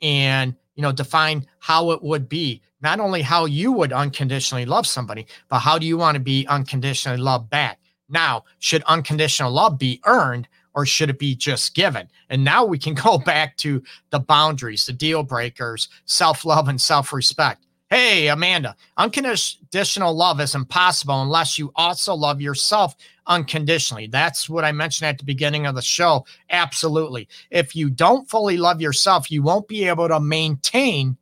And 0.00 0.56
you 0.74 0.82
know, 0.82 0.92
define 0.92 1.46
how 1.58 1.90
it 1.90 2.02
would 2.02 2.28
be, 2.28 2.60
not 2.80 3.00
only 3.00 3.22
how 3.22 3.44
you 3.44 3.72
would 3.72 3.92
unconditionally 3.92 4.66
love 4.66 4.86
somebody, 4.86 5.26
but 5.48 5.60
how 5.60 5.78
do 5.78 5.86
you 5.86 5.96
want 5.96 6.16
to 6.16 6.20
be 6.20 6.46
unconditionally 6.46 7.18
loved 7.18 7.50
back? 7.50 7.78
Now, 8.08 8.44
should 8.58 8.82
unconditional 8.84 9.52
love 9.52 9.78
be 9.78 10.00
earned 10.04 10.48
or 10.74 10.84
should 10.84 11.10
it 11.10 11.18
be 11.18 11.34
just 11.34 11.74
given? 11.74 12.08
And 12.28 12.44
now 12.44 12.64
we 12.64 12.78
can 12.78 12.94
go 13.06 13.18
back 13.18 13.56
to 13.58 13.82
the 14.10 14.20
boundaries, 14.20 14.86
the 14.86 14.92
deal 14.92 15.22
breakers, 15.22 15.88
self 16.04 16.44
love 16.44 16.68
and 16.68 16.80
self 16.80 17.12
respect. 17.12 17.64
Hey, 17.90 18.28
Amanda, 18.28 18.74
unconditional 18.96 20.14
love 20.14 20.40
is 20.40 20.54
impossible 20.54 21.22
unless 21.22 21.58
you 21.58 21.70
also 21.76 22.14
love 22.14 22.40
yourself 22.40 22.96
unconditionally. 23.26 24.06
That's 24.06 24.48
what 24.48 24.64
I 24.64 24.72
mentioned 24.72 25.08
at 25.08 25.18
the 25.18 25.24
beginning 25.24 25.66
of 25.66 25.74
the 25.74 25.82
show. 25.82 26.26
Absolutely. 26.50 27.28
If 27.50 27.74
you 27.74 27.90
don't 27.90 28.28
fully 28.28 28.56
love 28.56 28.80
yourself, 28.80 29.30
you 29.30 29.42
won't 29.42 29.68
be 29.68 29.86
able 29.88 30.08
to 30.08 30.20
maintain 30.20 31.16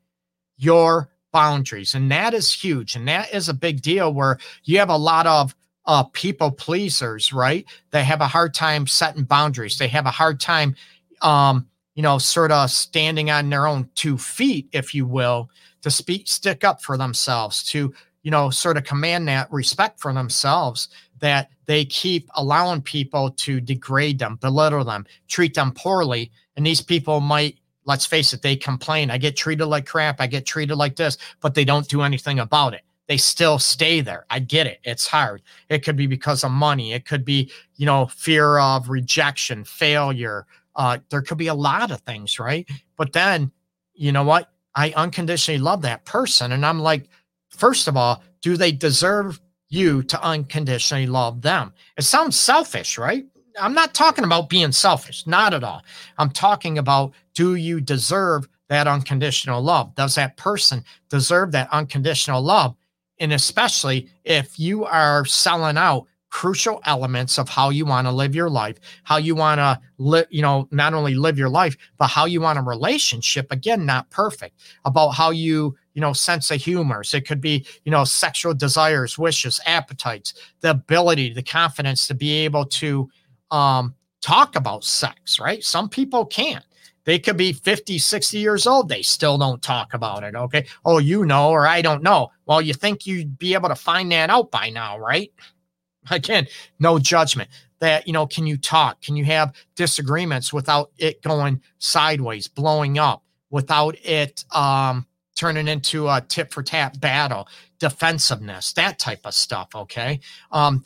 your 0.56 1.08
boundaries. 1.32 1.94
And 1.94 2.10
that 2.10 2.34
is 2.34 2.52
huge. 2.52 2.94
And 2.94 3.08
that 3.08 3.32
is 3.32 3.48
a 3.48 3.54
big 3.54 3.82
deal 3.82 4.12
where 4.12 4.38
you 4.64 4.78
have 4.78 4.90
a 4.90 4.96
lot 4.96 5.26
of 5.26 5.54
uh, 5.86 6.04
people 6.04 6.50
pleasers, 6.50 7.32
right? 7.32 7.66
They 7.90 8.04
have 8.04 8.20
a 8.20 8.26
hard 8.26 8.54
time 8.54 8.86
setting 8.86 9.24
boundaries. 9.24 9.78
They 9.78 9.88
have 9.88 10.06
a 10.06 10.10
hard 10.10 10.38
time, 10.38 10.76
um, 11.22 11.66
you 11.94 12.02
know, 12.02 12.18
sort 12.18 12.52
of 12.52 12.70
standing 12.70 13.30
on 13.30 13.50
their 13.50 13.66
own 13.66 13.88
two 13.94 14.16
feet, 14.16 14.68
if 14.72 14.94
you 14.94 15.06
will, 15.06 15.50
to 15.82 15.90
speak, 15.90 16.28
stick 16.28 16.62
up 16.62 16.82
for 16.82 16.96
themselves, 16.96 17.64
to, 17.64 17.92
you 18.22 18.30
know, 18.30 18.50
sort 18.50 18.76
of 18.76 18.84
command 18.84 19.26
that 19.26 19.50
respect 19.50 19.98
for 19.98 20.12
themselves 20.12 20.88
that 21.22 21.50
they 21.66 21.84
keep 21.84 22.28
allowing 22.34 22.82
people 22.82 23.30
to 23.30 23.60
degrade 23.60 24.18
them, 24.18 24.36
belittle 24.36 24.84
them, 24.84 25.06
treat 25.28 25.54
them 25.54 25.72
poorly. 25.72 26.30
And 26.56 26.66
these 26.66 26.80
people 26.82 27.20
might, 27.20 27.58
let's 27.86 28.04
face 28.04 28.32
it, 28.32 28.42
they 28.42 28.56
complain. 28.56 29.10
I 29.10 29.18
get 29.18 29.36
treated 29.36 29.66
like 29.66 29.86
crap. 29.86 30.20
I 30.20 30.26
get 30.26 30.44
treated 30.44 30.76
like 30.76 30.96
this, 30.96 31.16
but 31.40 31.54
they 31.54 31.64
don't 31.64 31.88
do 31.88 32.02
anything 32.02 32.40
about 32.40 32.74
it. 32.74 32.82
They 33.06 33.16
still 33.16 33.60
stay 33.60 34.00
there. 34.00 34.26
I 34.30 34.40
get 34.40 34.66
it. 34.66 34.80
It's 34.82 35.06
hard. 35.06 35.42
It 35.68 35.84
could 35.84 35.96
be 35.96 36.08
because 36.08 36.42
of 36.42 36.50
money. 36.50 36.92
It 36.92 37.06
could 37.06 37.24
be, 37.24 37.52
you 37.76 37.86
know, 37.86 38.06
fear 38.06 38.58
of 38.58 38.88
rejection, 38.88 39.64
failure. 39.64 40.46
Uh, 40.74 40.98
there 41.10 41.22
could 41.22 41.38
be 41.38 41.48
a 41.48 41.54
lot 41.54 41.92
of 41.92 42.00
things, 42.00 42.40
right? 42.40 42.68
But 42.96 43.12
then, 43.12 43.52
you 43.94 44.10
know 44.10 44.24
what? 44.24 44.50
I 44.74 44.92
unconditionally 44.96 45.58
love 45.58 45.82
that 45.82 46.04
person. 46.04 46.50
And 46.50 46.66
I'm 46.66 46.80
like, 46.80 47.08
first 47.50 47.86
of 47.86 47.96
all, 47.96 48.22
do 48.40 48.56
they 48.56 48.72
deserve 48.72 49.40
you 49.72 50.02
to 50.04 50.22
unconditionally 50.22 51.06
love 51.06 51.42
them? 51.42 51.72
It 51.96 52.02
sounds 52.02 52.36
selfish, 52.36 52.98
right? 52.98 53.24
I'm 53.60 53.74
not 53.74 53.94
talking 53.94 54.24
about 54.24 54.48
being 54.48 54.72
selfish, 54.72 55.26
not 55.26 55.54
at 55.54 55.64
all. 55.64 55.82
I'm 56.18 56.30
talking 56.30 56.78
about 56.78 57.12
do 57.34 57.54
you 57.54 57.80
deserve 57.80 58.48
that 58.68 58.86
unconditional 58.86 59.62
love? 59.62 59.94
Does 59.94 60.14
that 60.14 60.36
person 60.36 60.84
deserve 61.10 61.52
that 61.52 61.68
unconditional 61.72 62.42
love? 62.42 62.74
And 63.18 63.32
especially 63.32 64.08
if 64.24 64.58
you 64.58 64.84
are 64.84 65.24
selling 65.24 65.76
out 65.76 66.06
crucial 66.30 66.80
elements 66.86 67.38
of 67.38 67.46
how 67.48 67.68
you 67.68 67.84
want 67.84 68.06
to 68.06 68.10
live 68.10 68.34
your 68.34 68.48
life, 68.48 68.78
how 69.04 69.18
you 69.18 69.34
want 69.34 69.58
to 69.58 69.78
live, 69.98 70.26
you 70.30 70.40
know, 70.40 70.66
not 70.70 70.94
only 70.94 71.14
live 71.14 71.38
your 71.38 71.50
life, 71.50 71.76
but 71.98 72.06
how 72.06 72.24
you 72.24 72.40
want 72.40 72.58
a 72.58 72.62
relationship. 72.62 73.46
Again, 73.50 73.84
not 73.84 74.08
perfect, 74.08 74.58
about 74.86 75.10
how 75.10 75.30
you, 75.30 75.76
you 75.94 76.00
know, 76.00 76.12
sense 76.12 76.50
of 76.50 76.60
humors. 76.60 77.14
It 77.14 77.26
could 77.26 77.40
be, 77.40 77.66
you 77.84 77.90
know, 77.90 78.04
sexual 78.04 78.54
desires, 78.54 79.18
wishes, 79.18 79.60
appetites, 79.66 80.34
the 80.60 80.70
ability, 80.70 81.32
the 81.32 81.42
confidence 81.42 82.06
to 82.08 82.14
be 82.14 82.32
able 82.44 82.64
to 82.66 83.10
um, 83.50 83.94
talk 84.20 84.56
about 84.56 84.84
sex, 84.84 85.38
right? 85.38 85.62
Some 85.62 85.88
people 85.88 86.24
can't. 86.24 86.64
They 87.04 87.18
could 87.18 87.36
be 87.36 87.52
50, 87.52 87.98
60 87.98 88.38
years 88.38 88.66
old. 88.66 88.88
They 88.88 89.02
still 89.02 89.36
don't 89.36 89.60
talk 89.60 89.92
about 89.92 90.22
it. 90.22 90.36
Okay. 90.36 90.66
Oh, 90.84 90.98
you 90.98 91.26
know, 91.26 91.50
or 91.50 91.66
I 91.66 91.82
don't 91.82 92.02
know. 92.02 92.30
Well, 92.46 92.62
you 92.62 92.74
think 92.74 93.06
you'd 93.06 93.38
be 93.38 93.54
able 93.54 93.68
to 93.68 93.74
find 93.74 94.10
that 94.12 94.30
out 94.30 94.52
by 94.52 94.70
now, 94.70 94.98
right? 94.98 95.32
again 96.10 96.46
no 96.78 96.98
judgment 96.98 97.48
that 97.78 98.06
you 98.06 98.12
know 98.12 98.26
can 98.26 98.46
you 98.46 98.56
talk 98.56 99.00
can 99.00 99.16
you 99.16 99.24
have 99.24 99.52
disagreements 99.76 100.52
without 100.52 100.90
it 100.98 101.22
going 101.22 101.60
sideways 101.78 102.48
blowing 102.48 102.98
up 102.98 103.22
without 103.50 103.96
it 104.04 104.44
um 104.52 105.06
turning 105.34 105.68
into 105.68 106.08
a 106.08 106.20
tip 106.20 106.52
for 106.52 106.62
tap 106.62 107.00
battle 107.00 107.48
defensiveness 107.78 108.72
that 108.74 108.98
type 108.98 109.20
of 109.24 109.34
stuff 109.34 109.68
okay? 109.74 110.20
Um 110.50 110.84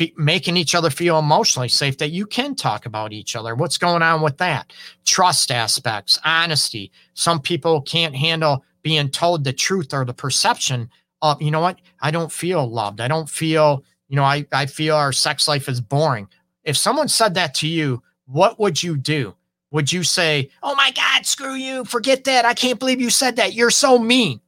f- 0.00 0.10
making 0.16 0.56
each 0.56 0.74
other 0.74 0.90
feel 0.90 1.18
emotionally 1.18 1.68
safe 1.68 1.98
that 1.98 2.10
you 2.10 2.26
can 2.26 2.54
talk 2.54 2.86
about 2.86 3.12
each 3.12 3.36
other. 3.36 3.54
What's 3.54 3.78
going 3.78 4.02
on 4.02 4.22
with 4.22 4.38
that? 4.38 4.72
Trust 5.04 5.50
aspects 5.50 6.18
honesty. 6.24 6.92
Some 7.14 7.40
people 7.40 7.82
can't 7.82 8.14
handle 8.14 8.64
being 8.82 9.08
told 9.10 9.44
the 9.44 9.52
truth 9.52 9.92
or 9.92 10.04
the 10.04 10.14
perception 10.14 10.88
of 11.20 11.42
you 11.42 11.50
know 11.50 11.60
what? 11.60 11.80
I 12.00 12.10
don't 12.10 12.30
feel 12.32 12.68
loved. 12.68 13.00
I 13.00 13.08
don't 13.08 13.28
feel 13.28 13.84
you 14.08 14.16
know, 14.16 14.24
I, 14.24 14.46
I 14.52 14.66
feel 14.66 14.96
our 14.96 15.12
sex 15.12 15.46
life 15.46 15.68
is 15.68 15.80
boring. 15.80 16.28
If 16.64 16.76
someone 16.76 17.08
said 17.08 17.34
that 17.34 17.54
to 17.56 17.68
you, 17.68 18.02
what 18.26 18.58
would 18.58 18.82
you 18.82 18.96
do? 18.96 19.34
Would 19.70 19.92
you 19.92 20.02
say, 20.02 20.50
Oh 20.62 20.74
my 20.74 20.90
God, 20.92 21.26
screw 21.26 21.54
you, 21.54 21.84
forget 21.84 22.24
that. 22.24 22.44
I 22.44 22.54
can't 22.54 22.78
believe 22.78 23.00
you 23.00 23.10
said 23.10 23.36
that. 23.36 23.54
You're 23.54 23.70
so 23.70 23.98
mean. 23.98 24.40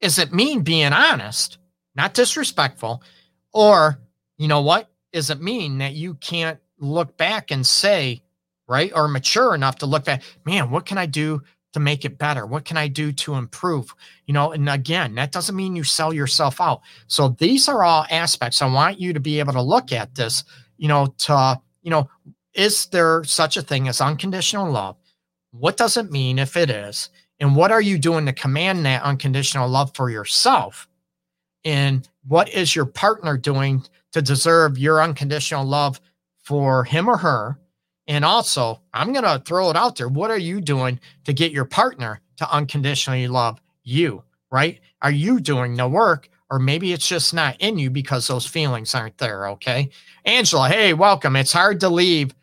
Is 0.00 0.18
it 0.18 0.34
mean 0.34 0.62
being 0.62 0.92
honest, 0.92 1.58
not 1.94 2.14
disrespectful? 2.14 3.02
Or, 3.52 3.98
you 4.36 4.48
know 4.48 4.60
what? 4.60 4.90
Is 5.12 5.30
it 5.30 5.40
mean 5.40 5.78
that 5.78 5.94
you 5.94 6.14
can't 6.14 6.58
look 6.78 7.16
back 7.16 7.50
and 7.50 7.66
say, 7.66 8.22
right? 8.68 8.92
Or 8.94 9.08
mature 9.08 9.54
enough 9.54 9.76
to 9.76 9.86
look 9.86 10.04
back, 10.04 10.22
man, 10.44 10.70
what 10.70 10.86
can 10.86 10.98
I 10.98 11.06
do 11.06 11.40
to 11.72 11.80
make 11.80 12.04
it 12.04 12.18
better? 12.18 12.46
What 12.46 12.64
can 12.64 12.76
I 12.76 12.88
do 12.88 13.12
to 13.12 13.34
improve? 13.34 13.94
You 14.26 14.34
know, 14.34 14.52
and 14.52 14.68
again, 14.68 15.14
that 15.16 15.32
doesn't 15.32 15.56
mean 15.56 15.76
you 15.76 15.84
sell 15.84 16.12
yourself 16.12 16.60
out. 16.60 16.82
So 17.06 17.30
these 17.30 17.68
are 17.68 17.82
all 17.82 18.06
aspects. 18.10 18.62
I 18.62 18.66
want 18.66 19.00
you 19.00 19.12
to 19.12 19.20
be 19.20 19.38
able 19.38 19.54
to 19.54 19.62
look 19.62 19.92
at 19.92 20.14
this, 20.14 20.44
you 20.76 20.88
know, 20.88 21.14
to, 21.18 21.60
you 21.82 21.90
know, 21.90 22.08
is 22.54 22.86
there 22.86 23.24
such 23.24 23.56
a 23.56 23.62
thing 23.62 23.88
as 23.88 24.00
unconditional 24.00 24.70
love? 24.70 24.96
What 25.50 25.76
does 25.76 25.96
it 25.96 26.10
mean 26.10 26.38
if 26.38 26.56
it 26.56 26.70
is? 26.70 27.10
And 27.40 27.56
what 27.56 27.72
are 27.72 27.80
you 27.80 27.98
doing 27.98 28.26
to 28.26 28.32
command 28.32 28.86
that 28.86 29.02
unconditional 29.02 29.68
love 29.68 29.94
for 29.94 30.10
yourself? 30.10 30.88
And 31.64 32.08
what 32.26 32.48
is 32.50 32.74
your 32.74 32.86
partner 32.86 33.36
doing 33.36 33.84
to 34.12 34.22
deserve 34.22 34.78
your 34.78 35.02
unconditional 35.02 35.64
love 35.64 36.00
for 36.42 36.84
him 36.84 37.08
or 37.08 37.16
her? 37.16 37.58
And 38.06 38.24
also, 38.24 38.80
I'm 38.92 39.12
going 39.12 39.24
to 39.24 39.42
throw 39.44 39.70
it 39.70 39.76
out 39.76 39.96
there. 39.96 40.08
What 40.08 40.30
are 40.30 40.38
you 40.38 40.60
doing 40.60 41.00
to 41.24 41.32
get 41.32 41.52
your 41.52 41.64
partner 41.64 42.20
to 42.36 42.50
unconditionally 42.52 43.28
love 43.28 43.60
you? 43.82 44.22
Right? 44.50 44.80
Are 45.02 45.10
you 45.10 45.40
doing 45.40 45.74
the 45.74 45.88
work? 45.88 46.28
Or 46.50 46.58
maybe 46.58 46.92
it's 46.92 47.08
just 47.08 47.34
not 47.34 47.56
in 47.58 47.78
you 47.78 47.90
because 47.90 48.28
those 48.28 48.46
feelings 48.46 48.94
aren't 48.94 49.18
there. 49.18 49.48
Okay. 49.48 49.88
Angela, 50.24 50.68
hey, 50.68 50.92
welcome. 50.94 51.34
It's 51.34 51.52
hard 51.52 51.80
to 51.80 51.88
leave. 51.88 52.34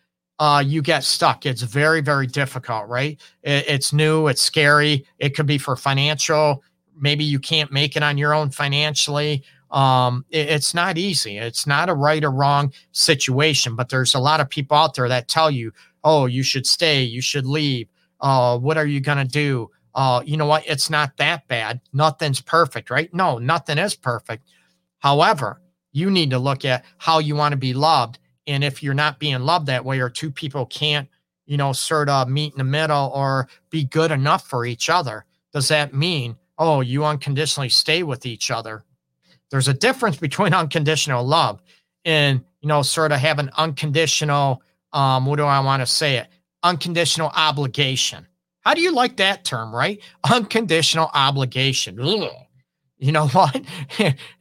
Uh, 0.41 0.59
you 0.65 0.81
get 0.81 1.03
stuck. 1.03 1.45
It's 1.45 1.61
very, 1.61 2.01
very 2.01 2.25
difficult, 2.25 2.87
right? 2.87 3.19
It, 3.43 3.65
it's 3.67 3.93
new, 3.93 4.27
it's 4.27 4.41
scary. 4.41 5.05
It 5.19 5.35
could 5.35 5.45
be 5.45 5.59
for 5.59 5.75
financial. 5.75 6.63
Maybe 6.99 7.23
you 7.23 7.37
can't 7.37 7.71
make 7.71 7.95
it 7.95 8.01
on 8.01 8.17
your 8.17 8.33
own 8.33 8.49
financially 8.49 9.43
um, 9.71 10.25
it, 10.29 10.49
it's 10.49 10.73
not 10.73 10.97
easy. 10.97 11.37
It's 11.37 11.65
not 11.65 11.89
a 11.89 11.93
right 11.93 12.23
or 12.23 12.31
wrong 12.31 12.73
situation, 12.91 13.75
but 13.75 13.89
there's 13.89 14.13
a 14.13 14.19
lot 14.19 14.39
of 14.39 14.49
people 14.49 14.77
out 14.77 14.95
there 14.95 15.07
that 15.07 15.27
tell 15.27 15.49
you, 15.49 15.71
oh, 16.03 16.25
you 16.25 16.43
should 16.43 16.67
stay, 16.67 17.01
you 17.01 17.21
should 17.21 17.45
leave. 17.45 17.87
Uh, 18.19 18.57
what 18.57 18.77
are 18.77 18.85
you 18.85 18.99
going 18.99 19.17
to 19.17 19.31
do? 19.31 19.69
Uh, 19.95 20.21
you 20.25 20.37
know 20.37 20.45
what? 20.45 20.65
It's 20.67 20.89
not 20.89 21.17
that 21.17 21.47
bad. 21.47 21.81
Nothing's 21.93 22.41
perfect, 22.41 22.89
right? 22.89 23.13
No, 23.13 23.37
nothing 23.37 23.77
is 23.77 23.95
perfect. 23.95 24.45
However, 24.99 25.61
you 25.91 26.09
need 26.09 26.29
to 26.29 26.39
look 26.39 26.63
at 26.63 26.85
how 26.97 27.19
you 27.19 27.35
want 27.35 27.53
to 27.53 27.57
be 27.57 27.73
loved 27.73 28.19
And 28.51 28.65
if 28.65 28.83
you're 28.83 28.93
not 28.93 29.17
being 29.17 29.39
loved 29.39 29.67
that 29.67 29.85
way, 29.85 30.01
or 30.01 30.09
two 30.09 30.29
people 30.29 30.65
can't, 30.65 31.07
you 31.45 31.55
know, 31.55 31.71
sort 31.71 32.09
of 32.09 32.27
meet 32.27 32.51
in 32.51 32.57
the 32.57 32.65
middle 32.65 33.09
or 33.15 33.47
be 33.69 33.85
good 33.85 34.11
enough 34.11 34.45
for 34.45 34.65
each 34.65 34.89
other, 34.89 35.23
does 35.53 35.69
that 35.69 35.93
mean, 35.93 36.35
oh, 36.57 36.81
you 36.81 37.05
unconditionally 37.05 37.69
stay 37.69 38.03
with 38.03 38.25
each 38.25 38.51
other? 38.51 38.83
There's 39.51 39.69
a 39.69 39.73
difference 39.73 40.17
between 40.17 40.53
unconditional 40.61 41.25
love 41.25 41.61
and, 42.03 42.43
you 42.59 42.67
know, 42.67 42.81
sort 42.81 43.13
of 43.13 43.19
have 43.19 43.39
an 43.39 43.51
unconditional, 43.57 44.61
um, 44.91 45.25
what 45.25 45.37
do 45.37 45.45
I 45.45 45.61
want 45.61 45.81
to 45.81 45.85
say 45.85 46.17
it? 46.17 46.27
Unconditional 46.61 47.31
obligation. 47.33 48.27
How 48.61 48.73
do 48.73 48.81
you 48.81 48.91
like 48.91 49.15
that 49.17 49.45
term, 49.45 49.73
right? 49.73 50.01
Unconditional 50.29 51.09
obligation. 51.13 52.01
Ugh. 52.01 52.29
You 52.97 53.13
know 53.13 53.27
what? 53.29 53.61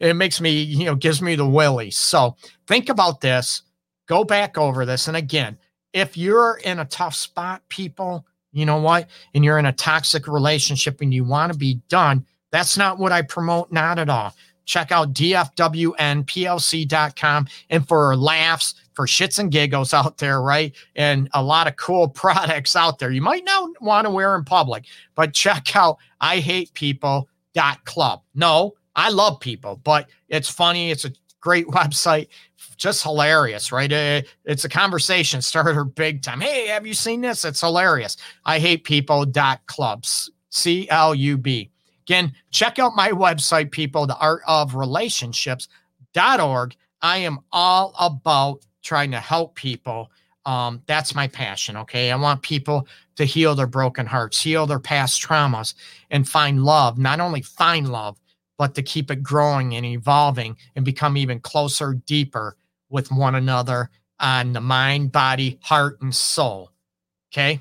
it 0.00 0.16
makes 0.16 0.40
me, 0.40 0.62
you 0.62 0.84
know, 0.84 0.96
gives 0.96 1.22
me 1.22 1.36
the 1.36 1.46
willies. 1.46 1.96
So 1.96 2.34
think 2.66 2.88
about 2.88 3.20
this, 3.20 3.62
go 4.10 4.22
back 4.24 4.58
over 4.58 4.84
this. 4.84 5.06
And 5.06 5.16
again, 5.16 5.56
if 5.92 6.16
you're 6.16 6.58
in 6.64 6.80
a 6.80 6.84
tough 6.84 7.14
spot, 7.14 7.62
people, 7.68 8.26
you 8.50 8.66
know 8.66 8.80
what? 8.80 9.06
And 9.34 9.44
you're 9.44 9.60
in 9.60 9.66
a 9.66 9.72
toxic 9.72 10.26
relationship 10.26 11.00
and 11.00 11.14
you 11.14 11.22
want 11.22 11.52
to 11.52 11.58
be 11.58 11.74
done, 11.88 12.26
that's 12.50 12.76
not 12.76 12.98
what 12.98 13.12
I 13.12 13.22
promote, 13.22 13.70
not 13.70 14.00
at 14.00 14.08
all. 14.08 14.34
Check 14.64 14.90
out 14.90 15.12
dfwnplc.com 15.12 15.46
and 17.70 17.86
for 17.86 18.16
laughs, 18.16 18.74
for 18.94 19.06
shits 19.06 19.38
and 19.38 19.52
giggles 19.52 19.94
out 19.94 20.18
there, 20.18 20.42
right? 20.42 20.74
And 20.96 21.28
a 21.32 21.42
lot 21.42 21.68
of 21.68 21.76
cool 21.76 22.08
products 22.12 22.74
out 22.74 22.98
there. 22.98 23.12
You 23.12 23.22
might 23.22 23.44
not 23.44 23.80
want 23.80 24.06
to 24.06 24.10
wear 24.10 24.34
in 24.34 24.42
public, 24.42 24.86
but 25.14 25.34
check 25.34 25.76
out 25.76 25.98
I 26.20 26.40
hate 26.40 26.74
people.club. 26.74 28.22
No, 28.34 28.74
I 28.96 29.10
love 29.10 29.38
people, 29.38 29.80
but 29.84 30.08
it's 30.28 30.50
funny. 30.50 30.90
It's 30.90 31.04
a 31.04 31.12
great 31.40 31.66
website 31.68 32.26
just 32.80 33.02
hilarious, 33.02 33.70
right? 33.70 33.92
Uh, 33.92 34.22
it's 34.44 34.64
a 34.64 34.68
conversation 34.68 35.42
starter 35.42 35.84
big 35.84 36.22
time. 36.22 36.40
Hey, 36.40 36.66
have 36.68 36.86
you 36.86 36.94
seen 36.94 37.20
this? 37.20 37.44
It's 37.44 37.60
hilarious. 37.60 38.16
I 38.46 38.58
hate 38.58 38.84
people 38.84 39.26
dot 39.26 39.60
clubs, 39.66 40.30
C 40.48 40.88
L 40.90 41.14
U 41.14 41.36
B. 41.36 41.70
Again, 42.06 42.32
check 42.50 42.80
out 42.80 42.96
my 42.96 43.10
website, 43.10 43.70
people, 43.70 44.06
the 44.06 44.16
art 44.16 44.40
of 44.48 44.74
relationships.org. 44.74 46.74
I 47.02 47.18
am 47.18 47.38
all 47.52 47.94
about 48.00 48.64
trying 48.82 49.10
to 49.12 49.20
help 49.20 49.54
people. 49.54 50.10
Um, 50.46 50.82
that's 50.86 51.14
my 51.14 51.28
passion. 51.28 51.76
Okay. 51.76 52.10
I 52.10 52.16
want 52.16 52.42
people 52.42 52.88
to 53.16 53.24
heal 53.24 53.54
their 53.54 53.66
broken 53.66 54.06
hearts, 54.06 54.40
heal 54.40 54.66
their 54.66 54.80
past 54.80 55.22
traumas, 55.22 55.74
and 56.10 56.28
find 56.28 56.64
love. 56.64 56.98
Not 56.98 57.20
only 57.20 57.42
find 57.42 57.92
love, 57.92 58.18
but 58.56 58.74
to 58.74 58.82
keep 58.82 59.10
it 59.10 59.22
growing 59.22 59.76
and 59.76 59.86
evolving 59.86 60.56
and 60.76 60.84
become 60.84 61.16
even 61.16 61.40
closer, 61.40 61.94
deeper 62.06 62.56
with 62.90 63.10
one 63.10 63.34
another 63.34 63.90
on 64.18 64.52
the 64.52 64.60
mind, 64.60 65.12
body, 65.12 65.58
heart, 65.62 66.00
and 66.02 66.14
soul. 66.14 66.70
Okay. 67.32 67.60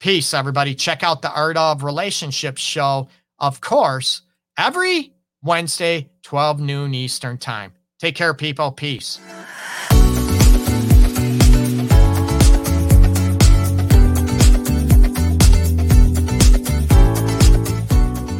Peace, 0.00 0.34
everybody. 0.34 0.74
Check 0.74 1.02
out 1.02 1.22
the 1.22 1.32
Art 1.32 1.56
of 1.56 1.82
Relationships 1.82 2.60
show, 2.60 3.08
of 3.38 3.60
course, 3.60 4.22
every 4.58 5.12
Wednesday, 5.42 6.10
12 6.22 6.60
noon 6.60 6.94
Eastern 6.94 7.38
time. 7.38 7.72
Take 7.98 8.16
care, 8.16 8.34
people. 8.34 8.72
Peace. 8.72 9.18